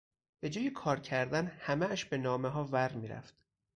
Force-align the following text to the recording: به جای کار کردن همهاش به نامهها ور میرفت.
به 0.39 0.49
جای 0.49 0.69
کار 0.69 0.99
کردن 0.99 1.47
همهاش 1.47 2.05
به 2.05 2.17
نامهها 2.17 2.65
ور 2.65 2.93
میرفت. 2.93 3.37